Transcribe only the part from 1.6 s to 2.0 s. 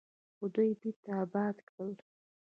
کړل.